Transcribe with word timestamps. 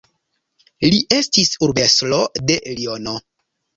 Li 0.93 1.01
estis 1.17 1.53
urbestro 1.67 2.23
de 2.51 2.59
Liono. 2.81 3.15